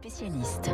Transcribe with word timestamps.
spécialistes. 0.00 0.70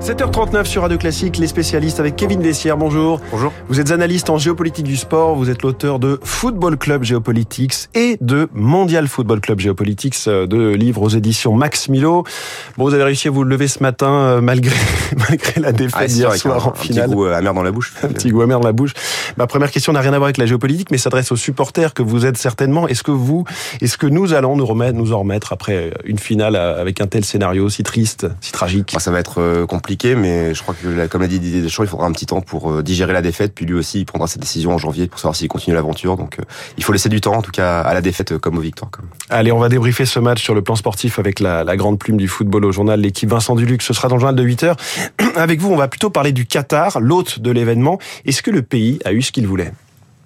7h39 0.00 0.64
sur 0.64 0.82
Radio 0.82 0.96
Classique, 0.96 1.36
les 1.36 1.46
spécialistes 1.46 2.00
avec 2.00 2.16
Kevin 2.16 2.40
Dessière. 2.40 2.78
Bonjour. 2.78 3.20
Bonjour. 3.30 3.52
Vous 3.68 3.78
êtes 3.78 3.90
analyste 3.90 4.30
en 4.30 4.38
géopolitique 4.38 4.86
du 4.86 4.96
sport. 4.96 5.34
Vous 5.34 5.50
êtes 5.50 5.62
l'auteur 5.62 5.98
de 5.98 6.18
Football 6.22 6.78
Club 6.78 7.02
Geopolitics 7.04 7.88
et 7.94 8.16
de 8.22 8.48
Mondial 8.54 9.06
Football 9.06 9.40
Club 9.40 9.60
Geopolitics, 9.60 10.16
euh, 10.28 10.46
deux 10.46 10.72
livres 10.72 11.02
aux 11.02 11.10
éditions 11.10 11.52
Max 11.54 11.90
Milo. 11.90 12.24
Bon, 12.78 12.84
vous 12.84 12.94
avez 12.94 13.02
réussi 13.04 13.28
à 13.28 13.30
vous 13.30 13.44
lever 13.44 13.68
ce 13.68 13.82
matin 13.82 14.10
euh, 14.10 14.40
malgré 14.40 14.74
malgré 15.28 15.60
la 15.60 15.72
défaite 15.72 15.94
Ah, 16.00 16.06
d'hier 16.06 16.34
soir 16.34 16.66
un, 16.66 16.70
en 16.70 16.72
un 16.72 16.76
finale. 16.76 17.08
petit 17.10 17.14
goût 17.14 17.26
euh, 17.26 17.36
amer 17.36 17.52
dans 17.52 17.62
la 17.62 17.72
bouche. 17.72 17.92
Un 18.02 18.08
petit 18.08 18.30
goût 18.30 18.40
amer 18.40 18.60
dans 18.60 18.66
la 18.66 18.72
bouche. 18.72 18.94
Ma 19.36 19.46
première 19.46 19.70
question 19.70 19.92
n'a 19.92 20.00
rien 20.00 20.14
à 20.14 20.16
voir 20.16 20.28
avec 20.28 20.38
la 20.38 20.46
géopolitique, 20.46 20.90
mais 20.90 20.98
s'adresse 20.98 21.30
aux 21.32 21.36
supporters 21.36 21.92
que 21.92 22.02
vous 22.02 22.24
êtes 22.24 22.38
certainement. 22.38 22.88
Est-ce 22.88 23.02
que 23.02 23.10
vous, 23.10 23.44
est-ce 23.82 23.98
que 23.98 24.06
nous 24.06 24.32
allons 24.32 24.56
nous 24.56 24.66
remettre, 24.66 24.96
nous 24.96 25.12
en 25.12 25.18
remettre 25.18 25.52
après 25.52 25.92
une 26.04 26.18
finale 26.18 26.56
avec 26.56 27.02
un 27.02 27.06
tel 27.06 27.26
scénario 27.26 27.68
si 27.68 27.82
triste, 27.82 28.26
si 28.40 28.52
tragique 28.52 28.69
Ça 28.98 29.10
va 29.10 29.18
être 29.18 29.40
euh, 29.40 29.66
compliqué, 29.66 30.14
mais 30.14 30.54
je 30.54 30.62
crois 30.62 30.74
que, 30.74 31.06
comme 31.06 31.22
l'a 31.22 31.28
dit 31.28 31.40
Didier 31.40 31.62
Deschamps, 31.62 31.82
il 31.82 31.88
faudra 31.88 32.06
un 32.06 32.12
petit 32.12 32.26
temps 32.26 32.40
pour 32.40 32.70
euh, 32.70 32.82
digérer 32.82 33.12
la 33.12 33.22
défaite. 33.22 33.52
Puis 33.54 33.66
lui 33.66 33.74
aussi, 33.74 34.00
il 34.00 34.04
prendra 34.06 34.26
sa 34.26 34.38
décision 34.38 34.72
en 34.72 34.78
janvier 34.78 35.06
pour 35.06 35.18
savoir 35.18 35.36
s'il 35.36 35.48
continue 35.48 35.74
l'aventure. 35.74 36.16
Donc, 36.16 36.38
euh, 36.38 36.44
il 36.76 36.84
faut 36.84 36.92
laisser 36.92 37.08
du 37.08 37.20
temps, 37.20 37.34
en 37.34 37.42
tout 37.42 37.50
cas, 37.50 37.80
à 37.80 37.94
la 37.94 38.00
défaite 38.00 38.38
comme 38.38 38.58
aux 38.58 38.62
victoires. 38.62 38.90
Allez, 39.28 39.52
on 39.52 39.58
va 39.58 39.68
débriefer 39.68 40.06
ce 40.06 40.18
match 40.18 40.42
sur 40.42 40.54
le 40.54 40.62
plan 40.62 40.76
sportif 40.76 41.18
avec 41.18 41.40
la, 41.40 41.64
la 41.64 41.76
grande 41.76 41.98
plume 41.98 42.16
du 42.16 42.28
football 42.28 42.64
au 42.64 42.72
journal, 42.72 43.00
l'équipe 43.00 43.28
Vincent 43.28 43.54
Duluc. 43.54 43.82
Ce 43.82 43.92
sera 43.92 44.08
dans 44.08 44.16
le 44.16 44.20
journal 44.20 44.36
de 44.36 44.42
8 44.42 44.62
heures. 44.64 44.76
Avec 45.36 45.60
vous, 45.60 45.70
on 45.70 45.76
va 45.76 45.88
plutôt 45.88 46.10
parler 46.10 46.32
du 46.32 46.46
Qatar, 46.46 47.00
l'hôte 47.00 47.40
de 47.40 47.50
l'événement. 47.50 47.98
Est-ce 48.24 48.42
que 48.42 48.50
le 48.50 48.62
pays 48.62 48.98
a 49.04 49.12
eu 49.12 49.22
ce 49.22 49.32
qu'il 49.32 49.46
voulait? 49.46 49.72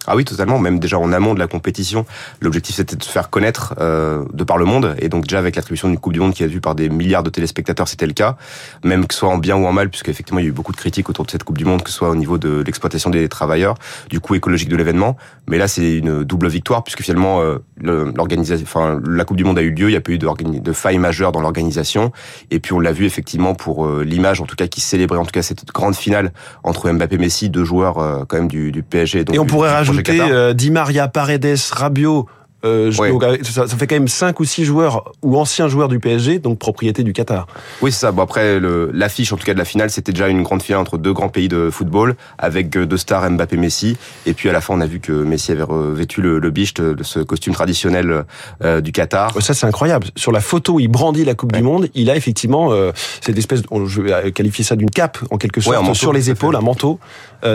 Ah 0.07 0.17
oui, 0.17 0.25
totalement. 0.25 0.59
Même 0.59 0.79
déjà 0.79 0.99
en 0.99 1.13
amont 1.13 1.35
de 1.35 1.39
la 1.39 1.47
compétition, 1.47 2.05
l'objectif 2.41 2.77
c'était 2.77 2.97
de 2.97 3.03
se 3.03 3.11
faire 3.11 3.31
connaître 3.31 3.75
euh, 3.81 4.25
de 4.33 4.45
par 4.45 4.59
le 4.59 4.65
monde. 4.65 4.95
Et 4.99 5.09
donc 5.09 5.25
déjà 5.25 5.39
avec 5.39 5.57
l'attribution 5.57 5.89
d'une 5.89 5.99
Coupe 5.99 6.13
du 6.13 6.21
Monde 6.21 6.35
qui 6.35 6.43
est 6.43 6.47
vue 6.47 6.61
par 6.61 6.75
des 6.75 6.89
milliards 6.89 7.23
de 7.23 7.31
téléspectateurs, 7.31 7.89
c'était 7.89 8.07
le 8.07 8.13
cas. 8.13 8.37
Même 8.85 9.07
que 9.07 9.15
ce 9.15 9.21
soit 9.21 9.31
en 9.31 9.39
bien 9.39 9.57
ou 9.57 9.67
en 9.67 9.73
mal, 9.73 9.89
puisque 9.89 10.09
effectivement 10.09 10.41
il 10.41 10.45
y 10.45 10.47
a 10.47 10.51
eu 10.51 10.53
beaucoup 10.53 10.73
de 10.73 10.77
critiques 10.77 11.09
autour 11.09 11.25
de 11.25 11.31
cette 11.31 11.45
Coupe 11.45 11.59
du 11.59 11.65
Monde, 11.65 11.83
que 11.83 11.91
ce 11.91 11.97
soit 11.97 12.11
au 12.11 12.17
niveau 12.17 12.39
de 12.39 12.63
l'exploitation 12.65 13.11
des 13.11 13.29
travailleurs, 13.29 13.77
du 14.11 14.21
coût 14.21 14.35
écologique 14.35 14.69
de 14.69 14.77
l'événement. 14.77 15.17
Mais 15.49 15.59
là 15.59 15.69
c'est 15.69 15.99
une 15.99 16.25
double 16.25 16.49
victoire, 16.49 16.85
puisque 16.85 17.03
finalement 17.03 17.41
euh, 17.41 17.59
l'organisation, 17.83 18.65
enfin 18.65 19.01
la 19.07 19.25
Coupe 19.25 19.37
du 19.37 19.45
Monde 19.45 19.59
a 19.59 19.63
eu 19.63 19.71
lieu, 19.71 19.89
il 19.89 19.93
n'y 19.93 19.97
a 19.97 20.01
pas 20.01 20.13
eu 20.13 20.19
de, 20.19 20.59
de 20.59 20.73
faille 20.73 20.99
majeure 20.99 21.33
dans 21.33 21.41
l'organisation. 21.41 22.13
Et 22.51 22.61
puis 22.61 22.73
on 22.73 22.81
l'a 22.81 22.93
vu 22.93 23.07
effectivement 23.07 23.55
pour 23.55 23.87
euh, 23.87 24.05
l'image, 24.05 24.41
en 24.41 24.45
tout 24.45 24.57
cas 24.57 24.67
qui 24.67 24.81
célébrait 24.81 25.19
en 25.19 25.25
tout 25.25 25.33
cas 25.33 25.43
cette 25.43 25.67
grande 25.73 25.95
finale 25.95 26.33
entre 26.63 26.91
Mbappé 26.91 27.15
et 27.15 27.19
Messi, 27.19 27.51
deux 27.51 27.65
joueurs 27.65 27.99
euh, 27.99 28.25
quand 28.27 28.37
même 28.37 28.49
du, 28.49 28.73
du 28.73 28.83
PSG. 28.83 29.25
donc 29.25 29.35
Et 29.35 29.39
on 29.39 29.47
pourrait 29.47 29.71
du 29.71 29.85
projet 29.85 29.94
rajouter 29.97 30.21
euh, 30.21 30.53
Di 30.55 30.71
Maria, 30.71 31.09
Paredes, 31.09 31.71
Rabiot. 31.73 32.29
Euh, 32.65 32.91
donc, 32.91 33.23
ça, 33.43 33.67
ça 33.67 33.77
fait 33.77 33.87
quand 33.87 33.95
même 33.97 34.09
5 34.09 34.39
ou 34.41 34.45
6 34.45 34.65
joueurs 34.65 35.13
ou 35.23 35.39
anciens 35.39 35.69
joueurs 35.69 35.89
du 35.89 36.01
PSG, 36.01 36.39
donc 36.39 36.59
propriété 36.59 37.03
du 37.03 37.13
Qatar. 37.13 37.47
Oui, 37.83 37.93
c'est 37.93 38.01
ça. 38.01 38.13
Bon, 38.13 38.23
après, 38.23 38.59
l'affiche, 38.93 39.33
en 39.33 39.37
tout 39.37 39.45
cas, 39.45 39.53
de 39.55 39.59
la 39.59 39.65
finale, 39.65 39.91
c'était 39.91 40.13
déjà 40.13 40.29
une 40.29 40.43
grande 40.43 40.63
finale 40.63 40.81
entre 40.81 40.99
deux 40.99 41.13
grands 41.13 41.29
pays 41.29 41.49
de 41.49 41.69
football, 41.71 42.15
avec 42.39 42.77
euh, 42.77 42.87
deux 42.87 42.97
stars, 42.97 43.31
Mbappé, 43.31 43.57
Messi. 43.57 43.97
Et 44.27 44.33
puis, 44.35 44.49
à 44.49 44.53
la 44.53 44.61
fin, 44.61 44.75
on 44.75 44.81
a 44.81 44.87
vu 44.87 45.01
que 45.01 45.13
Messi 45.13 45.53
avait 45.53 45.63
revêtu 45.63 46.23
le, 46.23 46.39
le 46.39 46.51
biche 46.51 46.75
de, 46.75 46.97
ce 47.03 47.21
costume 47.21 47.55
traditionnel 47.55 48.25
euh, 48.63 48.81
du 48.81 48.93
Qatar. 48.93 49.33
Ça, 49.43 49.55
c'est 49.55 49.67
incroyable. 49.67 50.07
Sur 50.17 50.33
la 50.33 50.41
photo 50.41 50.81
il 50.81 50.89
brandit 50.89 51.25
la 51.25 51.35
Coupe 51.35 51.53
Ouais. 51.53 51.59
du 51.59 51.65
Monde, 51.65 51.89
il 51.95 52.09
a 52.11 52.17
effectivement 52.17 52.73
euh, 52.73 52.93
cette 53.21 53.37
espèce, 53.39 53.61
on- 53.71 53.85
je 53.87 54.01
vais 54.01 54.33
qualifier 54.33 54.65
ça 54.65 54.77
d'une 54.77 54.91
cape, 54.91 55.19
en 55.31 55.37
quelque 55.37 55.61
sorte, 55.61 55.77
manteau, 55.77 55.95
sur 55.95 56.13
les 56.13 56.31
épaules, 56.31 56.57
un 56.57 56.61
manteau 56.61 56.99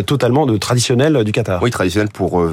totalement 0.05 0.45
de 0.45 0.55
traditionnel 0.57 1.23
du 1.23 1.31
Qatar. 1.31 1.63
Oui, 1.63 1.71
traditionnel 1.71 2.09
pour 2.13 2.43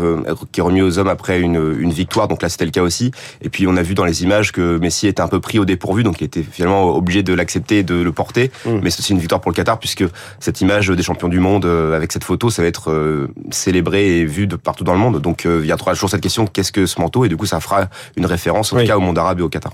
qui 0.52 0.60
est 0.60 0.62
remis 0.62 0.80
aux 0.80 0.98
hommes 0.98 1.08
après 1.08 1.38
une, 1.40 1.76
une 1.78 1.90
victoire. 1.92 2.28
Donc 2.28 2.42
là, 2.46 2.48
c'était 2.50 2.64
le 2.64 2.70
cas 2.70 2.82
aussi. 2.82 3.10
Et 3.42 3.48
puis, 3.48 3.66
on 3.66 3.76
a 3.76 3.82
vu 3.82 3.94
dans 3.94 4.04
les 4.04 4.22
images 4.22 4.52
que 4.52 4.78
Messi 4.78 5.06
était 5.08 5.20
un 5.20 5.28
peu 5.28 5.40
pris 5.40 5.58
au 5.58 5.64
dépourvu, 5.64 6.02
donc 6.04 6.20
il 6.20 6.24
était 6.24 6.42
finalement 6.42 6.94
obligé 6.96 7.22
de 7.22 7.34
l'accepter 7.34 7.78
et 7.78 7.82
de 7.82 7.94
le 7.96 8.12
porter. 8.12 8.50
Mm. 8.64 8.78
Mais 8.82 8.90
c'est 8.90 9.00
aussi 9.00 9.12
une 9.12 9.18
victoire 9.18 9.40
pour 9.40 9.50
le 9.50 9.56
Qatar, 9.56 9.78
puisque 9.78 10.04
cette 10.40 10.60
image 10.60 10.88
des 10.88 11.02
champions 11.02 11.28
du 11.28 11.40
monde 11.40 11.64
euh, 11.66 11.96
avec 11.96 12.12
cette 12.12 12.24
photo, 12.24 12.50
ça 12.50 12.62
va 12.62 12.68
être 12.68 12.90
euh, 12.90 13.28
célébré 13.50 14.18
et 14.18 14.24
vu 14.24 14.46
de 14.46 14.56
partout 14.56 14.84
dans 14.84 14.92
le 14.92 14.98
monde. 14.98 15.20
Donc, 15.20 15.46
euh, 15.46 15.60
il 15.62 15.66
y 15.68 15.72
a 15.72 15.76
toujours 15.76 16.10
cette 16.10 16.20
question 16.20 16.46
qu'est-ce 16.46 16.72
que 16.72 16.86
ce 16.86 17.00
manteau? 17.00 17.24
Et 17.24 17.28
du 17.28 17.36
coup, 17.36 17.46
ça 17.46 17.60
fera 17.60 17.88
une 18.16 18.26
référence 18.26 18.72
en 18.72 18.76
Oui. 18.76 18.82
tout 18.82 18.88
cas 18.88 18.96
au 18.96 19.00
monde 19.00 19.18
arabe 19.18 19.40
et 19.40 19.42
au 19.42 19.48
Qatar. 19.48 19.72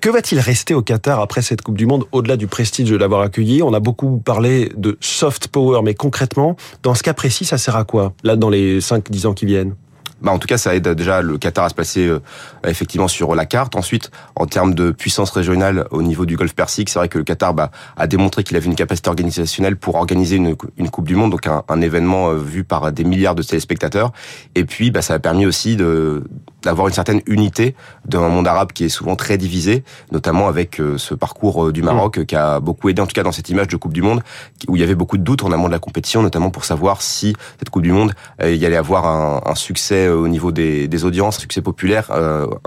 Que 0.00 0.08
va-t-il 0.10 0.40
rester 0.40 0.74
au 0.74 0.82
Qatar 0.82 1.20
après 1.20 1.42
cette 1.42 1.62
Coupe 1.62 1.76
du 1.78 1.86
Monde, 1.86 2.04
au-delà 2.12 2.36
du 2.36 2.46
prestige 2.46 2.90
de 2.90 2.96
l'avoir 2.96 3.22
accueilli? 3.22 3.62
On 3.62 3.72
a 3.74 3.80
beaucoup 3.80 4.18
parlé 4.18 4.72
de 4.76 4.96
soft 5.00 5.48
power, 5.48 5.80
mais 5.84 5.94
concrètement, 5.94 6.56
dans 6.82 6.94
ce 6.94 7.02
cas 7.02 7.14
précis, 7.14 7.44
ça 7.44 7.58
sert 7.58 7.76
à 7.76 7.84
quoi 7.84 8.12
Là, 8.24 8.36
dans 8.36 8.50
les 8.50 8.80
5-10 8.80 9.26
ans 9.26 9.34
qui 9.34 9.46
viennent? 9.46 9.74
Bah, 10.20 10.32
en 10.32 10.38
tout 10.38 10.46
cas, 10.46 10.58
ça 10.58 10.74
aide 10.74 10.88
déjà 10.88 11.22
le 11.22 11.38
Qatar 11.38 11.64
à 11.64 11.68
se 11.68 11.74
placer 11.74 12.06
euh, 12.06 12.20
effectivement 12.66 13.08
sur 13.08 13.34
la 13.34 13.46
carte. 13.46 13.76
Ensuite, 13.76 14.10
en 14.36 14.46
termes 14.46 14.74
de 14.74 14.90
puissance 14.90 15.30
régionale 15.30 15.86
au 15.90 16.02
niveau 16.02 16.26
du 16.26 16.36
Golfe 16.36 16.54
Persique, 16.54 16.90
c'est 16.90 16.98
vrai 16.98 17.08
que 17.08 17.18
le 17.18 17.24
Qatar 17.24 17.54
bah, 17.54 17.70
a 17.96 18.06
démontré 18.06 18.44
qu'il 18.44 18.56
avait 18.56 18.66
une 18.66 18.74
capacité 18.74 19.08
organisationnelle 19.08 19.76
pour 19.76 19.94
organiser 19.94 20.36
une, 20.36 20.56
Coupe 20.90 21.06
du 21.06 21.14
Monde, 21.14 21.30
donc 21.30 21.46
un, 21.46 21.62
un 21.68 21.80
événement 21.80 22.30
euh, 22.30 22.34
vu 22.36 22.64
par 22.64 22.90
des 22.92 23.04
milliards 23.04 23.34
de 23.34 23.42
téléspectateurs. 23.42 24.12
Et 24.54 24.64
puis, 24.64 24.90
bah, 24.90 25.02
ça 25.02 25.14
a 25.14 25.18
permis 25.18 25.46
aussi 25.46 25.76
de 25.76 26.24
d'avoir 26.62 26.88
une 26.88 26.94
certaine 26.94 27.20
unité 27.26 27.74
d'un 28.06 28.28
monde 28.28 28.46
arabe 28.46 28.72
qui 28.72 28.84
est 28.84 28.88
souvent 28.88 29.16
très 29.16 29.38
divisé, 29.38 29.82
notamment 30.12 30.48
avec 30.48 30.80
euh, 30.80 30.98
ce 30.98 31.14
parcours 31.14 31.66
euh, 31.66 31.72
du 31.72 31.82
Maroc 31.82 32.18
euh, 32.18 32.24
qui 32.24 32.36
a 32.36 32.60
beaucoup 32.60 32.88
aidé, 32.88 33.00
en 33.02 33.06
tout 33.06 33.14
cas 33.14 33.22
dans 33.22 33.32
cette 33.32 33.48
image 33.48 33.68
de 33.68 33.76
Coupe 33.76 33.92
du 33.92 34.02
Monde, 34.02 34.22
où 34.68 34.76
il 34.76 34.80
y 34.80 34.82
avait 34.82 34.94
beaucoup 34.94 35.16
de 35.16 35.22
doutes 35.22 35.42
en 35.44 35.52
amont 35.52 35.66
de 35.66 35.72
la 35.72 35.78
compétition, 35.78 36.22
notamment 36.22 36.50
pour 36.50 36.64
savoir 36.64 37.02
si 37.02 37.34
cette 37.58 37.70
Coupe 37.70 37.82
du 37.82 37.92
Monde, 37.92 38.12
euh, 38.42 38.52
il 38.52 38.60
y 38.60 38.66
allait 38.66 38.76
avoir 38.76 39.06
un, 39.06 39.40
un 39.46 39.54
succès 39.54 40.08
au 40.08 40.28
niveau 40.28 40.52
des, 40.52 40.88
des 40.88 41.04
audiences, 41.04 41.36
un 41.38 41.40
succès 41.40 41.62
populaire, 41.62 42.10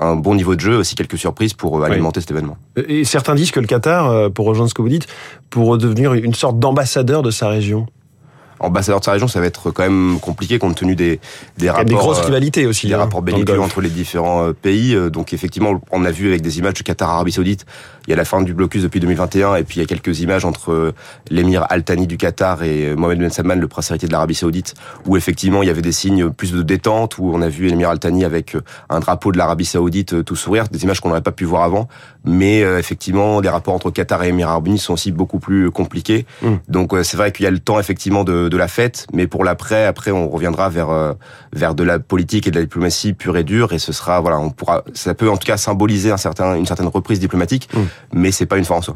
un 0.02 0.16
bon 0.16 0.36
niveau 0.36 0.56
de 0.56 0.60
jeu, 0.60 0.78
aussi 0.78 0.96
quelques 0.96 1.18
surprises 1.18 1.54
pour 1.54 1.74
Oui. 1.74 1.86
alimenter 1.86 2.22
cet 2.22 2.32
événement. 2.32 2.58
Et 2.88 3.04
certains 3.04 3.36
disent 3.36 3.52
que 3.52 3.60
le 3.60 3.68
Qatar, 3.68 4.32
pour 4.32 4.46
rejoindre 4.46 4.70
ce 4.70 4.74
que 4.74 4.82
vous 4.82 4.90
dites, 4.90 5.08
pour 5.50 5.78
devenir 5.78 6.14
une 6.14 6.34
sorte 6.34 6.60
d'ambassadeur 6.60 7.22
de 7.22 7.32
sa 7.32 7.48
région. 7.48 7.86
Ambassadeur 8.64 9.00
de 9.00 9.06
sa 9.06 9.12
région, 9.12 9.28
ça 9.28 9.40
va 9.40 9.46
être 9.46 9.72
quand 9.72 9.84
même 9.84 10.20
compliqué 10.20 10.58
compte 10.60 10.76
tenu 10.76 10.96
des, 10.96 11.18
des 11.18 11.20
Il 11.60 11.66
y 11.66 11.70
a 11.70 11.74
rapports. 11.74 11.86
des 11.86 11.94
grosses 11.94 12.20
euh, 12.20 12.26
rivalités 12.26 12.66
aussi. 12.66 12.88
des 12.88 12.94
hein, 12.94 13.00
rapports 13.00 13.22
belliqueux 13.22 13.60
entre 13.60 13.82
les 13.82 13.90
différents 13.90 14.48
euh, 14.48 14.54
pays. 14.54 14.96
Euh, 14.96 15.10
Donc 15.10 15.34
effectivement, 15.34 15.82
on 15.92 16.06
a 16.06 16.12
vu 16.12 16.28
avec 16.30 16.42
des 16.42 16.60
images 16.60 16.74
de 16.76 16.84
Qatar 16.84 17.10
Arabie 17.10 17.32
Saoudite, 17.32 17.66
il 18.08 18.10
y 18.10 18.14
a 18.14 18.18
la 18.18 18.26
fin 18.26 18.42
du 18.42 18.54
blocus 18.54 18.84
depuis 18.84 19.00
2021, 19.00 19.56
et 19.56 19.64
puis 19.64 19.78
il 19.78 19.82
y 19.82 19.84
a 19.84 19.88
quelques 19.88 20.20
images 20.20 20.44
entre 20.44 20.72
euh, 20.74 20.94
l'émir 21.30 21.66
Al 21.70 21.84
Thani 21.84 22.06
du 22.08 22.18
Qatar 22.18 22.62
et 22.64 22.88
euh, 22.88 22.96
Mohamed 22.96 23.20
Ben 23.20 23.30
Salman, 23.30 23.56
le 23.56 23.68
prince 23.68 23.90
héritier 23.92 24.08
de 24.10 24.14
l'Arabie 24.14 24.36
Saoudite, 24.36 24.74
où 25.06 25.16
effectivement 25.16 25.64
il 25.64 25.68
y 25.68 25.70
avait 25.70 25.82
des 25.82 25.94
signes 25.94 26.30
plus 26.30 26.52
de 26.52 26.62
détente, 26.62 27.18
où 27.18 27.32
on 27.34 27.42
a 27.42 27.48
vu 27.48 27.68
l'émir 27.68 27.90
Al 27.90 28.00
Thani 28.00 28.26
avec 28.26 28.56
euh, 28.56 28.62
un 28.90 29.00
drapeau 29.00 29.32
de 29.32 29.38
l'Arabie 29.38 29.66
Saoudite 29.66 30.14
euh, 30.14 30.24
tout 30.24 30.36
sourire, 30.36 30.66
des 30.70 30.84
images 30.84 31.00
qu'on 31.00 31.10
n'aurait 31.10 31.22
pas 31.22 31.32
pu 31.32 31.46
voir 31.46 31.64
avant. 31.64 31.88
Mais 32.26 32.64
euh, 32.64 32.78
effectivement, 32.80 33.40
les 33.40 33.50
rapports 33.50 33.74
entre 33.74 33.90
Qatar 33.90 34.24
et 34.24 34.30
Émirats 34.30 34.52
Arabes 34.52 34.68
Unis 34.68 34.80
sont 34.80 34.94
aussi 34.94 35.12
beaucoup 35.12 35.40
plus 35.40 35.72
compliqués. 35.72 36.26
Mm. 36.42 36.48
Donc 36.68 36.94
euh, 36.94 37.04
c'est 37.04 37.16
vrai 37.18 37.32
qu'il 37.32 37.44
y 37.46 37.48
a 37.48 37.52
le 37.52 37.60
temps 37.60 37.80
effectivement 37.80 38.24
de, 38.26 38.50
de 38.54 38.58
la 38.58 38.68
fête, 38.68 39.08
mais 39.14 39.26
pour 39.26 39.44
l'après, 39.44 39.86
après 39.86 40.12
on 40.12 40.30
reviendra 40.30 40.70
vers 40.70 40.92
euh, 40.92 41.14
vers 41.54 41.74
de 41.74 41.84
la 41.84 41.98
politique 41.98 42.46
et 42.48 42.52
de 42.52 42.56
la 42.56 42.62
diplomatie 42.62 43.14
pure 43.14 43.36
et 43.36 43.44
dure, 43.44 43.74
et 43.74 43.80
ce 43.80 43.92
sera 43.92 44.22
voilà, 44.22 44.38
on 44.40 44.52
pourra, 44.52 44.84
ça 44.94 45.16
peut 45.16 45.28
en 45.30 45.38
tout 45.38 45.48
cas 45.48 45.58
symboliser 45.58 46.12
un 46.12 46.18
certain 46.18 46.56
une 46.56 46.66
certaine 46.68 46.88
reprise 46.88 47.20
diplomatique, 47.20 47.68
Mm. 47.74 47.80
mais 48.14 48.32
c'est 48.32 48.46
pas 48.46 48.58
une 48.58 48.66
fin 48.66 48.76
en 48.76 48.82
soi. 48.84 48.94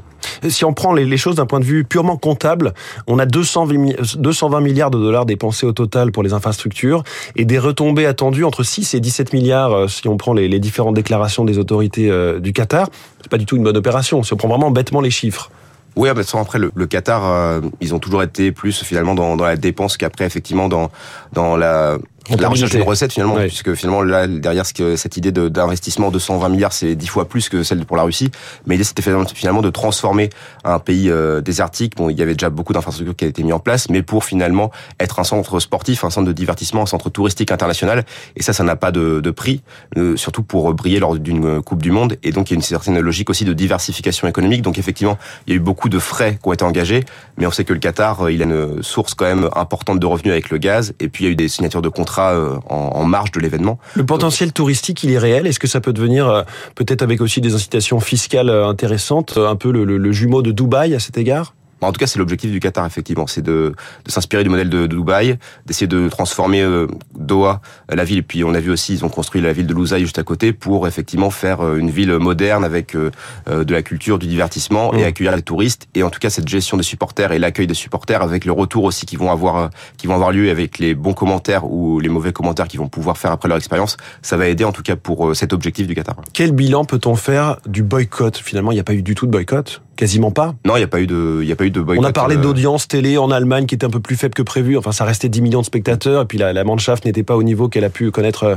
Si 0.48 0.64
on 0.66 0.74
prend 0.74 0.94
les, 0.94 1.06
les 1.06 1.18
choses 1.18 1.36
d'un 1.36 1.48
point 1.48 1.60
de 1.60 1.66
vue 1.66 1.84
purement 1.84 2.18
comptable, 2.18 2.74
on 3.08 3.18
a 3.18 3.26
220, 3.26 3.74
mi- 3.78 3.96
220 4.18 4.62
milliards 4.62 4.92
de 4.92 5.00
dollars 5.00 5.26
dépensés 5.26 5.66
au 5.66 5.72
total 5.72 6.12
pour 6.12 6.22
les 6.22 6.34
infrastructures 6.34 7.04
et 7.36 7.46
des 7.46 7.58
retombées 7.58 8.06
attendues 8.06 8.44
entre 8.44 8.62
6 8.64 8.94
et 8.94 9.00
17 9.00 9.34
milliards 9.34 9.74
euh, 9.74 9.88
si 9.88 10.08
on 10.08 10.18
prend 10.18 10.34
les, 10.34 10.48
les 10.48 10.60
différentes 10.60 10.94
déclarations 10.96 11.46
des 11.46 11.58
autorités 11.58 12.12
euh, 12.12 12.40
du 12.40 12.54
Qatar. 12.54 12.90
C'est 13.22 13.32
pas 13.32 13.38
du 13.40 13.46
tout 13.48 13.56
une 13.58 13.64
bonne 13.64 13.78
opération. 13.78 14.22
Si 14.22 14.34
on 14.34 14.38
prend 14.38 14.50
vraiment 14.50 14.70
bêtement 14.70 15.02
les 15.02 15.10
chiffres. 15.12 15.50
Oui, 15.98 16.10
mais 16.16 16.22
sans 16.22 16.42
après 16.42 16.60
le, 16.60 16.72
le 16.76 16.86
Qatar, 16.86 17.26
euh, 17.26 17.60
ils 17.82 17.96
ont 17.96 18.00
toujours 18.00 18.22
été 18.22 18.52
plus 18.52 18.84
finalement 18.84 19.16
dans, 19.16 19.36
dans 19.36 19.46
la 19.46 19.56
dépense 19.58 19.98
qu'après 19.98 20.26
effectivement 20.26 20.70
dans 20.70 20.92
dans 21.34 21.58
la 21.58 21.98
la 22.40 22.50
recherche 22.50 22.72
d'une 22.72 22.82
recette 22.84 23.14
finalement, 23.14 23.36
Ouais. 23.36 23.48
puisque 23.48 23.74
finalement 23.76 24.02
là 24.02 24.28
derrière 24.28 24.66
cette 24.66 25.18
idée 25.18 25.32
d'investissement 25.32 26.12
de 26.12 26.20
120 26.20 26.50
milliards, 26.50 26.74
c'est 26.74 26.96
dix 26.96 27.08
fois 27.08 27.28
plus 27.28 27.50
que 27.50 27.64
celle 27.64 27.86
pour 27.86 27.98
la 27.98 28.04
Russie. 28.04 28.30
Mais 28.66 28.76
l'idée 28.76 28.84
c'était 28.84 29.02
finalement- 29.02 29.62
de 29.62 29.70
transformer 29.70 30.30
un 30.64 30.80
pays 30.80 31.10
euh, 31.10 31.42
désertique. 31.42 31.96
Bon, 31.96 32.10
il 32.10 32.18
y 32.20 32.22
avait 32.22 32.34
déjà 32.34 32.50
beaucoup 32.50 32.74
d'infrastructures 32.74 33.16
qui 33.16 33.24
avaient 33.26 33.30
été 33.32 33.44
mis 33.44 33.54
en 33.54 33.60
place, 33.60 33.90
mais 33.90 34.02
pour 34.04 34.24
finalement 34.26 34.72
être 35.00 35.20
un 35.20 35.24
centre 35.24 35.60
sportif, 35.60 36.04
un 36.04 36.10
centre 36.10 36.28
de 36.28 36.34
divertissement, 36.34 36.84
un 36.84 36.86
centre 36.86 37.10
touristique 37.10 37.52
international. 37.52 38.04
Et 38.36 38.44
ça, 38.44 38.54
ça 38.54 38.64
n'a 38.64 38.76
pas 38.76 38.92
de, 38.92 39.20
de 39.22 39.32
prix, 39.32 39.62
euh, 39.98 40.16
surtout 40.18 40.44
pour 40.44 40.74
briller 40.74 41.00
lors 41.00 41.16
d'une 41.18 41.46
euh, 41.46 41.62
Coupe 41.62 41.82
du 41.82 41.92
Monde. 41.92 42.18
Et 42.24 42.32
donc 42.32 42.50
il 42.50 42.54
y 42.54 42.56
a 42.56 42.58
une 42.58 42.62
certaine 42.62 43.00
logique 43.00 43.30
aussi 43.30 43.46
de 43.46 43.54
diversification 43.54 44.28
économique. 44.28 44.62
Donc 44.62 44.78
effectivement, 44.78 45.18
il 45.48 45.52
y 45.52 45.54
a 45.54 45.58
eu 45.58 45.60
beaucoup 45.62 45.90
de 45.90 46.00
frais 46.00 46.38
qui 46.42 46.48
ont 46.50 46.54
été 46.54 46.64
engagés, 46.66 47.04
mais 47.38 47.46
on 47.48 47.52
sait 47.52 47.64
que 47.64 47.74
le 47.74 47.80
Qatar, 47.80 48.30
il 48.30 48.42
a 48.42 48.46
une 48.46 48.84
source 48.84 49.14
quand 49.14 49.26
même 49.26 49.50
importante 49.56 50.00
de 50.00 50.06
revenus 50.06 50.32
avec 50.34 50.50
le 50.50 50.58
gaz. 50.58 50.94
Et 51.00 51.08
puis 51.10 51.24
il 51.24 51.28
y 51.28 51.30
a 51.30 51.34
eu 51.34 51.36
des 51.36 51.48
signatures 51.48 51.82
de 51.82 51.90
contrats 51.90 52.17
euh, 52.20 52.58
en, 52.70 53.06
marge 53.06 53.32
de 53.32 53.40
l'événement. 53.40 53.80
Le 53.96 54.06
potentiel 54.06 54.52
touristique, 54.52 55.04
il 55.04 55.12
est 55.12 55.18
réel. 55.18 55.48
Est-ce 55.48 55.60
que 55.60 55.68
ça 55.68 55.82
peut 55.82 55.94
devenir, 55.94 56.28
euh, 56.28 56.44
peut-être 56.76 57.02
avec 57.02 57.22
aussi 57.22 57.42
des 57.42 57.54
incitations 57.54 58.00
fiscales 58.00 58.50
euh, 58.50 58.68
intéressantes, 58.68 59.38
un 59.38 59.56
peu 59.56 59.72
le 59.72 60.12
jumeau 60.12 60.42
de 60.42 60.52
Dubaï 60.52 60.96
à 60.96 61.00
cet 61.00 61.18
égard? 61.18 61.54
En 61.82 61.92
tout 61.92 62.00
cas, 62.00 62.08
c'est 62.08 62.20
l'objectif 62.20 62.52
du 62.52 62.60
Qatar, 62.60 62.86
effectivement. 62.86 63.28
C'est 63.28 63.42
de, 63.42 63.74
de 64.06 64.12
s'inspirer 64.12 64.44
du 64.44 64.50
modèle 64.50 64.70
de, 64.70 64.88
de 64.88 64.96
Dubaï, 64.96 65.38
d'essayer 65.66 65.88
de 65.88 66.10
transformer 66.10 66.62
euh, 66.62 66.88
Doha, 67.16 67.62
la 67.90 68.04
ville. 68.04 68.20
Et 68.20 68.24
puis, 68.24 68.44
on 68.44 68.54
a 68.54 68.60
vu 68.60 68.72
aussi, 68.72 68.94
ils 68.94 69.06
ont 69.06 69.10
construit 69.10 69.42
la 69.42 69.54
ville 69.54 69.68
de 69.68 69.74
Lusail 69.74 70.02
juste 70.02 70.20
à 70.20 70.24
côté 70.24 70.54
pour 70.54 70.88
effectivement 70.88 71.30
faire 71.30 71.62
euh, 71.62 71.78
une 71.78 71.90
ville 71.90 72.14
moderne 72.14 72.64
avec 72.64 72.96
euh, 72.96 73.12
de 73.48 73.74
la 73.74 73.82
culture, 73.82 74.18
du 74.18 74.28
divertissement 74.28 74.94
et 74.94 75.04
mmh. 75.04 75.08
accueillir 75.08 75.36
les 75.36 75.42
touristes. 75.42 75.88
Et 75.94 76.04
en 76.04 76.10
tout 76.10 76.20
cas, 76.20 76.30
cette 76.30 76.48
gestion 76.48 76.78
des 76.78 76.84
supporters 76.84 77.32
et 77.32 77.40
l'accueil 77.40 77.68
des 77.68 77.74
supporters 77.74 78.22
avec 78.22 78.46
le 78.46 78.52
retour 78.52 78.84
aussi 78.84 79.06
qui 79.06 79.16
vont 79.16 79.32
avoir, 79.32 79.70
qui 79.98 80.08
vont 80.08 80.16
avoir 80.16 80.32
lieu 80.32 80.50
avec 80.50 80.80
les 80.80 80.96
bons 80.96 81.14
commentaires 81.14 81.66
ou 81.66 82.00
les 82.00 82.10
mauvais 82.10 82.34
commentaires 82.34 82.68
qu'ils 82.68 82.80
vont 82.80 82.90
pouvoir 82.90 83.18
faire 83.18 83.32
après 83.32 83.48
leur 83.48 83.58
expérience, 83.58 83.98
ça 84.22 84.38
va 84.38 84.48
aider 84.48 84.64
en 84.64 84.72
tout 84.72 84.84
cas 84.84 84.96
pour 84.96 85.36
cet 85.36 85.54
objectif 85.54 85.88
du 85.88 85.96
Qatar. 85.96 86.16
Quel 86.34 86.52
bilan 86.52 86.86
peut-on 86.86 87.16
faire 87.16 87.58
du 87.66 87.84
boycott? 87.84 88.38
Finalement, 88.38 88.72
il 88.72 88.76
n'y 88.76 88.82
a 88.82 88.84
pas 88.84 88.94
eu 88.94 89.02
du 89.02 89.16
tout 89.16 89.26
de 89.26 89.32
boycott 89.32 89.82
Quasiment 89.98 90.30
pas. 90.30 90.54
Non, 90.64 90.76
il 90.76 90.80
n'y 90.80 90.84
a 90.84 90.88
pas 90.88 91.02
eu 91.02 91.08
de, 91.08 91.40
il 91.42 91.48
y 91.48 91.52
a 91.52 91.56
pas 91.56 91.66
eu 91.66 91.72
de 91.72 91.82
boycott. 91.82 92.06
On 92.06 92.08
a 92.08 92.14
parlé 92.14 92.36
euh, 92.38 92.40
d'audience 92.40 92.88
télé 92.88 93.18
en 93.18 93.32
Allemagne 93.32 93.66
qui 93.66 93.74
était 93.74 93.86
un 93.86 93.90
peu 93.90 94.00
plus 94.00 94.16
faible 94.16 94.36
que 94.36 94.44
prévu. 94.44 94.78
Enfin, 94.78 94.92
ça 94.92 95.06
restait 95.06 95.28
10 95.28 95.42
millions 95.42 95.62
de 95.62 95.66
spectateurs 95.66 96.22
et 96.22 96.26
puis 96.26 96.38
la, 96.38 96.54
la 96.54 96.64
Mannschaft 96.64 97.04
n'était 97.04 97.24
pas 97.24 97.36
au 97.36 97.42
niveau 97.42 97.68
qu'elle 97.68 97.84
a 97.84 97.90
pu 97.90 98.12
connaître 98.12 98.44
euh, 98.44 98.56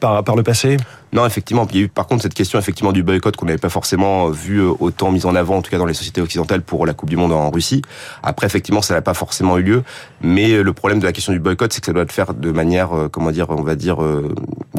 par, 0.00 0.22
par 0.22 0.36
le 0.36 0.42
passé. 0.42 0.76
Non, 1.14 1.24
effectivement. 1.24 1.66
Il 1.70 1.78
y 1.78 1.80
a 1.80 1.84
eu 1.84 1.88
par 1.88 2.06
contre 2.06 2.22
cette 2.22 2.34
question 2.34 2.58
effectivement 2.58 2.92
du 2.92 3.02
boycott 3.02 3.36
qu'on 3.36 3.46
n'avait 3.46 3.56
pas 3.56 3.70
forcément 3.70 4.28
vu 4.28 4.58
euh, 4.58 4.70
autant 4.80 5.10
mise 5.10 5.24
en 5.24 5.34
avant, 5.34 5.56
en 5.56 5.62
tout 5.62 5.70
cas 5.70 5.78
dans 5.78 5.86
les 5.86 5.94
sociétés 5.94 6.20
occidentales 6.20 6.60
pour 6.60 6.84
la 6.84 6.92
Coupe 6.92 7.08
du 7.08 7.16
Monde 7.16 7.32
en 7.32 7.50
Russie. 7.50 7.80
Après, 8.22 8.46
effectivement, 8.46 8.82
ça 8.82 8.92
n'a 8.92 9.00
pas 9.00 9.14
forcément 9.14 9.56
eu 9.56 9.62
lieu. 9.62 9.82
Mais 10.20 10.62
le 10.62 10.72
problème 10.74 11.00
de 11.00 11.06
la 11.06 11.12
question 11.12 11.32
du 11.32 11.40
boycott, 11.40 11.72
c'est 11.72 11.80
que 11.80 11.86
ça 11.86 11.94
doit 11.94 12.02
être 12.02 12.12
faire 12.12 12.34
de 12.34 12.52
manière, 12.52 12.90
comment 13.10 13.30
dire, 13.30 13.46
on 13.48 13.62
va 13.62 13.76
dire, 13.76 13.96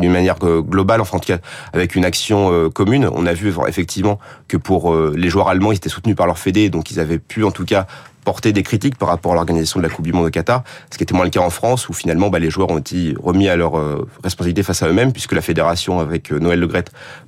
d'une 0.04 0.14
manière 0.14 0.38
globale, 0.40 1.02
enfin 1.02 1.18
en 1.18 1.20
tout 1.20 1.28
cas 1.28 1.40
avec 1.74 1.96
une 1.96 2.06
action 2.06 2.70
commune. 2.70 3.10
On 3.12 3.26
a 3.26 3.34
vu 3.34 3.54
effectivement 3.68 4.20
que 4.48 4.58
pour 4.58 4.96
les 4.96 5.30
joueurs 5.30 5.50
allemands, 5.50 5.72
ils 5.72 5.78
étaient 5.78 5.90
soutenus 5.90 6.16
par 6.16 6.28
leur 6.28 6.38
fédé, 6.38 6.70
donc 6.70 6.92
ils 6.92 7.00
avaient 7.00 7.20
pu 7.20 7.44
en 7.44 7.52
tout 7.52 7.66
cas 7.66 7.88
porter 8.24 8.54
des 8.54 8.64
critiques 8.64 8.98
par 8.98 9.10
rapport 9.10 9.34
à 9.34 9.36
l'organisation 9.36 9.80
de 9.80 9.84
la 9.84 9.90
Coupe 9.90 10.06
du 10.06 10.14
Monde 10.14 10.26
au 10.26 10.30
Qatar, 10.30 10.64
ce 10.92 10.98
qui 10.98 11.04
était 11.04 11.14
moins 11.14 11.26
le 11.26 11.30
cas 11.30 11.42
en 11.42 11.50
France, 11.50 11.90
où 11.90 11.94
finalement 11.94 12.30
bah, 12.30 12.40
les 12.40 12.50
joueurs 12.50 12.70
ont 12.70 12.78
été 12.78 13.16
remis 13.22 13.48
à 13.48 13.56
leur 13.56 13.78
euh, 13.78 14.08
responsabilité 14.24 14.64
face 14.64 14.82
à 14.84 14.88
eux-mêmes, 14.88 15.12
puisque 15.12 15.34
la 15.34 15.42
fédération, 15.42 16.00
avec 16.00 16.32
euh, 16.32 16.40
Noël 16.40 16.60
Le 16.60 16.68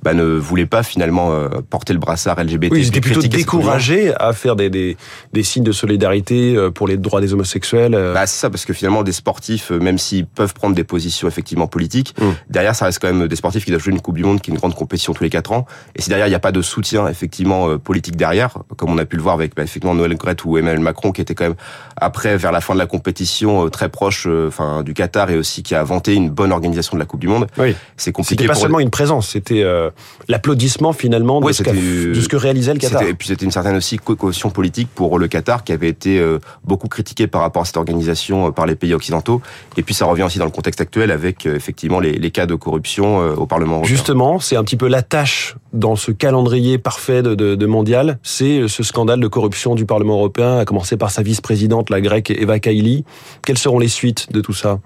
bah, 0.02 0.14
ne 0.14 0.24
voulait 0.24 0.66
pas 0.66 0.82
finalement 0.82 1.32
euh, 1.32 1.48
porter 1.68 1.92
le 1.92 1.98
brassard 1.98 2.42
LGBT. 2.42 2.72
Oui, 2.72 2.80
ils 2.80 2.88
étaient 2.88 3.00
plutôt 3.00 3.20
découragés 3.20 4.12
à 4.14 4.32
faire 4.32 4.56
des, 4.56 4.70
des, 4.70 4.96
des, 5.32 5.42
signes 5.42 5.64
de 5.64 5.72
solidarité 5.72 6.56
pour 6.74 6.88
les 6.88 6.96
droits 6.96 7.20
des 7.20 7.32
homosexuels. 7.32 7.92
Bah, 7.92 8.26
c'est 8.26 8.40
ça, 8.40 8.50
parce 8.50 8.64
que 8.64 8.72
finalement, 8.72 9.02
des 9.02 9.12
sportifs, 9.12 9.70
même 9.70 9.98
s'ils 9.98 10.26
peuvent 10.26 10.54
prendre 10.54 10.74
des 10.74 10.84
positions 10.84 11.28
effectivement 11.28 11.66
politiques, 11.66 12.14
mmh. 12.18 12.24
derrière, 12.50 12.74
ça 12.74 12.86
reste 12.86 13.00
quand 13.00 13.12
même 13.12 13.28
des 13.28 13.36
sportifs 13.36 13.64
qui 13.64 13.70
doivent 13.70 13.82
jouer 13.82 13.92
une 13.92 14.00
Coupe 14.00 14.16
du 14.16 14.24
Monde, 14.24 14.40
qui 14.40 14.50
est 14.50 14.54
une 14.54 14.58
grande 14.58 14.74
compétition 14.74 15.12
tous 15.12 15.22
les 15.22 15.30
quatre 15.30 15.52
ans. 15.52 15.66
Et 15.94 16.02
si 16.02 16.08
derrière, 16.08 16.26
il 16.26 16.30
n'y 16.30 16.36
a 16.36 16.40
pas 16.40 16.52
de 16.52 16.62
soutien 16.62 17.08
effectivement 17.08 17.78
politique 17.78 18.16
derrière, 18.16 18.58
comme 18.76 18.90
on 18.90 18.98
a 18.98 19.04
pu 19.04 19.16
le 19.16 19.22
voir 19.22 19.34
avec 19.34 19.54
bah, 19.54 19.62
effectivement 19.62 19.94
Noël 19.94 20.10
Le 20.10 20.16
ou 20.44 20.58
Emmanuel 20.58 20.80
Macron 20.86 21.12
qui 21.12 21.20
était 21.20 21.34
quand 21.34 21.44
même 21.44 21.56
après 21.96 22.36
vers 22.36 22.52
la 22.52 22.60
fin 22.60 22.74
de 22.74 22.78
la 22.78 22.86
compétition 22.86 23.66
euh, 23.66 23.70
très 23.70 23.88
proche 23.88 24.26
euh, 24.26 24.48
enfin 24.48 24.82
du 24.82 24.94
Qatar 24.94 25.30
et 25.30 25.36
aussi 25.36 25.62
qui 25.62 25.74
a 25.74 25.80
inventé 25.80 26.14
une 26.14 26.30
bonne 26.30 26.52
organisation 26.52 26.96
de 26.96 27.00
la 27.00 27.06
Coupe 27.06 27.20
du 27.20 27.28
monde. 27.28 27.46
Oui. 27.58 27.74
C'est 27.96 28.12
compliqué. 28.12 28.44
C'était 28.44 28.48
pas 28.48 28.58
seulement 28.58 28.80
une 28.80 28.90
présence, 28.90 29.28
c'était 29.28 29.62
euh, 29.62 29.90
l'applaudissement 30.28 30.92
finalement 30.92 31.40
de, 31.40 31.52
ce 31.52 31.62
de, 31.62 32.20
ce 32.20 32.28
que 32.28 32.36
réalisait 32.36 32.74
le 32.74 32.80
Qatar. 32.80 33.02
Et 33.02 33.14
puis 33.14 33.28
c'était 33.28 33.44
une 33.44 33.50
certaine 33.50 33.76
aussi 33.76 33.98
caution 33.98 34.50
politique 34.50 34.88
pour 34.94 35.18
le 35.18 35.28
Qatar 35.28 35.64
qui 35.64 35.72
avait 35.72 35.88
été 35.88 36.22
beaucoup 36.64 36.88
critiqué 36.88 37.26
par 37.26 37.40
rapport 37.40 37.62
à 37.62 37.64
cette 37.64 37.76
organisation 37.76 38.52
par 38.52 38.66
les 38.66 38.76
pays 38.76 38.94
occidentaux. 38.94 39.42
Et 39.76 39.82
puis 39.82 39.94
ça 39.94 40.06
revient 40.06 40.22
aussi 40.22 40.38
dans 40.38 40.44
le 40.44 40.50
contexte 40.50 40.80
actuel 40.80 41.10
avec 41.10 41.46
effectivement 41.46 42.00
les, 42.00 42.12
les 42.12 42.30
cas 42.30 42.46
de 42.46 42.54
corruption 42.54 43.18
au 43.18 43.46
Parlement 43.46 43.76
européen. 43.76 43.96
Justement, 43.96 44.38
c'est 44.38 44.56
un 44.56 44.64
petit 44.64 44.76
peu 44.76 44.88
la 44.88 45.02
tâche 45.02 45.56
dans 45.76 45.96
ce 45.96 46.10
calendrier 46.10 46.78
parfait 46.78 47.22
de, 47.22 47.66
mondial, 47.66 48.18
c'est 48.22 48.68
ce 48.68 48.82
scandale 48.82 49.20
de 49.20 49.28
corruption 49.28 49.74
du 49.74 49.86
Parlement 49.86 50.14
européen, 50.14 50.58
à 50.58 50.64
commencer 50.64 50.96
par 50.96 51.10
sa 51.10 51.22
vice-présidente, 51.22 51.90
la 51.90 52.00
grecque 52.00 52.30
Eva 52.30 52.58
Kaili. 52.58 53.04
Quelles 53.44 53.58
seront 53.58 53.78
les 53.78 53.88
suites 53.88 54.32
de 54.32 54.40
tout 54.40 54.52
ça? 54.52 54.80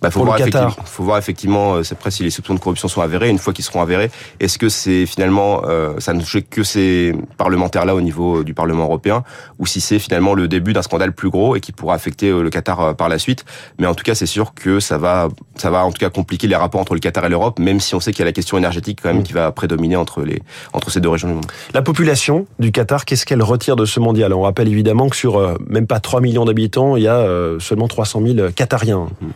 Bah, 0.00 0.10
faut, 0.10 0.24
voir 0.24 0.38
effectivement, 0.38 0.70
faut 0.84 1.02
voir 1.02 1.18
effectivement, 1.18 1.74
euh, 1.76 1.82
après 1.90 2.10
si 2.10 2.22
les 2.22 2.30
soupçons 2.30 2.54
de 2.54 2.60
corruption 2.60 2.88
sont 2.88 3.00
avérés. 3.00 3.28
Une 3.28 3.38
fois 3.38 3.52
qu'ils 3.52 3.64
seront 3.64 3.82
avérés, 3.82 4.10
est-ce 4.40 4.58
que 4.58 4.68
c'est 4.68 5.06
finalement 5.06 5.62
euh, 5.64 5.94
ça 5.98 6.12
ne 6.12 6.20
touche 6.20 6.38
que 6.50 6.62
ces 6.62 7.14
parlementaires-là 7.36 7.94
au 7.94 8.00
niveau 8.00 8.44
du 8.44 8.54
Parlement 8.54 8.84
européen, 8.84 9.24
ou 9.58 9.66
si 9.66 9.80
c'est 9.80 9.98
finalement 9.98 10.34
le 10.34 10.48
début 10.48 10.72
d'un 10.72 10.82
scandale 10.82 11.12
plus 11.12 11.30
gros 11.30 11.56
et 11.56 11.60
qui 11.60 11.72
pourra 11.72 11.94
affecter 11.94 12.28
euh, 12.28 12.42
le 12.42 12.50
Qatar 12.50 12.80
euh, 12.80 12.92
par 12.94 13.08
la 13.08 13.18
suite. 13.18 13.44
Mais 13.78 13.86
en 13.86 13.94
tout 13.94 14.04
cas, 14.04 14.14
c'est 14.14 14.26
sûr 14.26 14.54
que 14.54 14.80
ça 14.80 14.98
va, 14.98 15.28
ça 15.56 15.70
va 15.70 15.84
en 15.84 15.90
tout 15.90 15.98
cas 15.98 16.10
compliquer 16.10 16.46
les 16.46 16.56
rapports 16.56 16.80
entre 16.80 16.94
le 16.94 17.00
Qatar 17.00 17.24
et 17.24 17.28
l'Europe, 17.28 17.58
même 17.58 17.80
si 17.80 17.94
on 17.94 18.00
sait 18.00 18.12
qu'il 18.12 18.20
y 18.20 18.22
a 18.22 18.26
la 18.26 18.32
question 18.32 18.58
énergétique 18.58 19.00
quand 19.02 19.08
même 19.08 19.20
mm. 19.20 19.24
qui 19.24 19.32
va 19.32 19.52
prédominer 19.52 19.96
entre 19.96 20.22
les 20.22 20.42
entre 20.72 20.90
ces 20.90 21.00
deux 21.00 21.08
régions 21.08 21.28
du 21.28 21.34
monde. 21.34 21.46
La 21.74 21.82
population 21.82 22.46
du 22.58 22.72
Qatar, 22.72 23.04
qu'est-ce 23.04 23.26
qu'elle 23.26 23.42
retire 23.42 23.76
de 23.76 23.84
ce 23.84 24.00
mondial? 24.00 24.32
On 24.32 24.42
rappelle 24.42 24.68
évidemment 24.68 25.08
que 25.08 25.16
sur 25.16 25.58
même 25.68 25.86
pas 25.86 26.00
3 26.00 26.20
millions 26.20 26.44
d'habitants, 26.44 26.96
il 26.96 27.02
y 27.02 27.08
a 27.08 27.26
seulement 27.58 27.88
300 27.88 28.22
000 28.24 28.48
Qatariens. 28.54 29.08
Mm. 29.20 29.26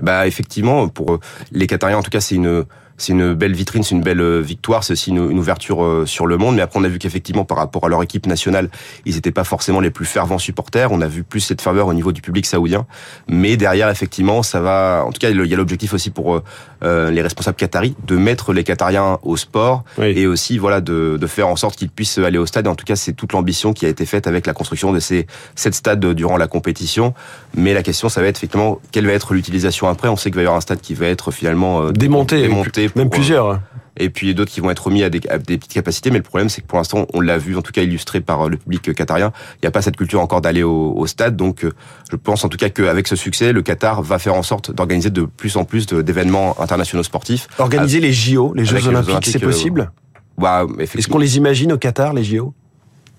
Bah 0.00 0.26
effectivement, 0.26 0.88
pour 0.88 1.20
les 1.50 1.66
Qatariens 1.66 1.98
en 1.98 2.02
tout 2.02 2.10
cas, 2.10 2.20
c'est 2.20 2.34
une 2.34 2.64
c'est 3.02 3.12
une 3.12 3.34
belle 3.34 3.52
vitrine, 3.52 3.82
c'est 3.82 3.96
une 3.96 4.02
belle 4.02 4.20
euh, 4.20 4.40
victoire, 4.40 4.84
c'est 4.84 4.92
aussi 4.92 5.10
une, 5.10 5.18
ouverture 5.18 5.82
euh, 5.82 6.06
sur 6.06 6.26
le 6.26 6.36
monde. 6.36 6.54
Mais 6.54 6.62
après, 6.62 6.78
on 6.78 6.84
a 6.84 6.88
vu 6.88 7.00
qu'effectivement, 7.00 7.44
par 7.44 7.56
rapport 7.56 7.84
à 7.84 7.88
leur 7.88 8.00
équipe 8.02 8.26
nationale, 8.26 8.68
ils 9.04 9.16
n'étaient 9.16 9.32
pas 9.32 9.42
forcément 9.42 9.80
les 9.80 9.90
plus 9.90 10.04
fervents 10.04 10.38
supporters. 10.38 10.92
On 10.92 11.00
a 11.00 11.08
vu 11.08 11.24
plus 11.24 11.40
cette 11.40 11.60
ferveur 11.60 11.88
au 11.88 11.94
niveau 11.94 12.12
du 12.12 12.22
public 12.22 12.46
saoudien. 12.46 12.86
Mais 13.26 13.56
derrière, 13.56 13.88
effectivement, 13.88 14.44
ça 14.44 14.60
va. 14.60 15.02
En 15.04 15.10
tout 15.10 15.18
cas, 15.18 15.30
il 15.30 15.46
y 15.46 15.54
a 15.54 15.56
l'objectif 15.56 15.92
aussi 15.94 16.10
pour 16.10 16.42
euh, 16.84 17.10
les 17.10 17.22
responsables 17.22 17.56
qataris 17.56 17.96
de 18.06 18.16
mettre 18.16 18.52
les 18.52 18.62
Qatariens 18.62 19.18
au 19.24 19.36
sport 19.36 19.82
et 20.00 20.26
aussi, 20.28 20.58
voilà, 20.58 20.80
de, 20.80 21.18
de 21.20 21.26
faire 21.26 21.48
en 21.48 21.56
sorte 21.56 21.76
qu'ils 21.76 21.90
puissent 21.90 22.18
aller 22.18 22.38
au 22.38 22.46
stade. 22.46 22.66
Et 22.66 22.70
en 22.70 22.76
tout 22.76 22.84
cas, 22.84 22.96
c'est 22.96 23.14
toute 23.14 23.32
l'ambition 23.32 23.72
qui 23.72 23.84
a 23.84 23.88
été 23.88 24.06
faite 24.06 24.28
avec 24.28 24.46
la 24.46 24.52
construction 24.52 24.92
de 24.92 25.00
ces 25.00 25.26
sept 25.56 25.74
stades 25.74 26.06
durant 26.14 26.36
la 26.36 26.46
compétition. 26.46 27.14
Mais 27.56 27.74
la 27.74 27.82
question, 27.82 28.08
ça 28.08 28.20
va 28.20 28.28
être 28.28 28.36
effectivement 28.36 28.80
quelle 28.92 29.06
va 29.06 29.12
être 29.12 29.34
l'utilisation 29.34 29.88
après? 29.88 30.08
On 30.08 30.16
sait 30.16 30.30
qu'il 30.30 30.36
va 30.36 30.42
y 30.42 30.44
avoir 30.44 30.58
un 30.58 30.60
stade 30.60 30.80
qui 30.80 30.94
va 30.94 31.06
être 31.06 31.32
finalement 31.32 31.90
démonté, 31.90 32.42
démonté 32.42 32.91
même 32.96 33.10
plusieurs. 33.10 33.60
Et 33.98 34.08
puis 34.08 34.34
d'autres 34.34 34.50
qui 34.50 34.60
vont 34.60 34.70
être 34.70 34.86
remis 34.86 35.02
à 35.02 35.10
des, 35.10 35.20
petites 35.20 35.72
capacités. 35.72 36.10
Mais 36.10 36.16
le 36.16 36.22
problème, 36.22 36.48
c'est 36.48 36.62
que 36.62 36.66
pour 36.66 36.78
l'instant, 36.78 37.06
on 37.12 37.20
l'a 37.20 37.36
vu, 37.36 37.56
en 37.56 37.62
tout 37.62 37.72
cas 37.72 37.82
illustré 37.82 38.20
par 38.20 38.48
le 38.48 38.56
public 38.56 38.94
qatarien, 38.94 39.32
il 39.56 39.58
n'y 39.64 39.68
a 39.68 39.70
pas 39.70 39.82
cette 39.82 39.96
culture 39.96 40.20
encore 40.20 40.40
d'aller 40.40 40.62
au, 40.62 41.06
stade. 41.06 41.36
Donc, 41.36 41.64
euh, 41.64 41.72
je 42.10 42.16
pense 42.16 42.44
en 42.44 42.48
tout 42.48 42.56
cas 42.56 42.70
qu'avec 42.70 43.06
ce 43.06 43.16
succès, 43.16 43.52
le 43.52 43.60
Qatar 43.60 44.02
va 44.02 44.18
faire 44.18 44.34
en 44.34 44.42
sorte 44.42 44.70
d'organiser 44.70 45.10
de 45.10 45.22
plus 45.22 45.56
en 45.56 45.64
plus 45.64 45.86
d'événements 45.86 46.58
internationaux 46.60 47.02
sportifs. 47.02 47.48
Organiser 47.58 48.00
les 48.00 48.12
JO, 48.12 48.54
les 48.54 48.64
Jeux 48.64 48.86
Olympiques, 48.88 49.26
c'est 49.26 49.38
possible? 49.38 49.92
euh, 50.40 50.40
bah, 50.40 50.66
Est-ce 50.78 51.08
qu'on 51.08 51.18
les 51.18 51.36
imagine 51.36 51.72
au 51.72 51.78
Qatar, 51.78 52.14
les 52.14 52.24
JO 52.24 52.54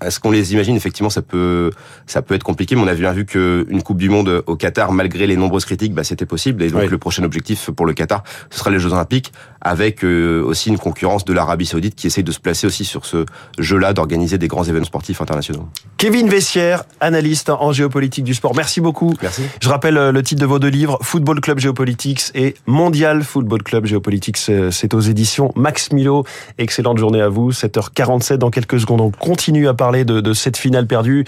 est-ce 0.06 0.20
qu'on 0.20 0.32
les 0.32 0.54
imagine 0.54 0.76
Effectivement, 0.76 1.10
ça 1.10 1.22
peut, 1.22 1.72
ça 2.06 2.22
peut 2.22 2.36
être 2.36 2.44
compliqué, 2.44 2.76
mais 2.76 2.82
on 2.82 2.88
a 2.88 2.94
bien 2.94 3.12
vu 3.12 3.26
qu'une 3.26 3.84
Coupe 3.84 3.98
du 3.98 4.10
Monde 4.10 4.44
au 4.48 4.56
Qatar, 4.56 4.92
malgré 4.92 5.28
les 5.28 5.38
nombreuses 5.38 5.66
critiques, 5.66 5.94
bah, 5.94 6.04
c'était 6.04 6.26
possible. 6.26 6.64
Et 6.64 6.70
donc, 6.70 6.90
le 6.90 6.98
prochain 6.98 7.24
objectif 7.24 7.70
pour 7.72 7.86
le 7.86 7.94
Qatar, 7.94 8.24
ce 8.50 8.60
sera 8.60 8.70
les 8.70 8.80
Jeux 8.80 8.94
Olympiques, 8.94 9.32
avec 9.62 10.04
euh, 10.04 10.44
aussi 10.44 10.70
une 10.70 10.78
concurrence 10.78 11.26
de 11.26 11.34
l'Arabie 11.34 11.66
Saoudite 11.66 11.96
qui 11.96 12.08
essaye 12.08 12.24
de 12.24 12.32
se 12.32 12.40
placer 12.40 12.68
aussi 12.68 12.86
sur 12.86 13.06
ce 13.06 13.26
jeu-là, 13.58 13.94
d'organiser 13.94 14.38
des 14.38 14.48
grands 14.48 14.64
événements 14.64 14.86
sportifs 14.86 15.22
internationaux. 15.22 15.68
Kevin 15.98 16.30
Vessière, 16.30 16.84
analyste 17.00 17.50
en 17.50 17.72
géopolitique 17.72 18.24
du 18.26 18.34
sport. 18.34 18.56
Merci 18.56 18.82
beaucoup. 18.82 19.14
Merci. 19.22 19.44
Je 19.62 19.70
rappelle 19.70 19.98
euh, 19.98 20.12
le 20.12 20.22
titre 20.24 20.42
de 20.42 20.46
vos 20.46 20.60
deux 20.60 20.68
livres, 20.68 21.00
Football 21.02 21.40
Club 21.42 21.60
Géopolitics 21.60 22.32
et 22.36 22.56
Mondial 22.68 23.24
Football 23.24 23.64
Club 23.64 23.86
Géopolitics. 23.86 24.38
C'est 24.38 24.94
aux 24.94 25.00
éditions 25.00 25.52
Max 25.56 25.92
Milo. 25.92 26.26
Excellente 26.58 26.98
journée 26.98 27.22
à 27.22 27.30
vous. 27.30 27.52
7h47 27.52 28.36
dans 28.36 28.50
quelques 28.50 28.80
secondes. 28.80 29.02
On 29.02 29.12
continue 29.12 29.68
à 29.68 29.74
de, 30.04 30.20
de 30.20 30.34
cette 30.34 30.58
finale 30.58 30.88
perdue 30.88 31.26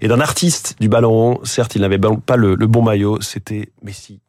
et 0.00 0.08
d'un 0.08 0.20
artiste 0.20 0.76
du 0.80 0.88
ballon 0.88 1.10
rond. 1.10 1.40
Certes, 1.44 1.76
il 1.76 1.82
n'avait 1.82 1.98
pas 1.98 2.36
le, 2.36 2.54
le 2.54 2.66
bon 2.66 2.82
maillot. 2.82 3.20
C'était 3.20 3.68
Messi. 3.82 4.20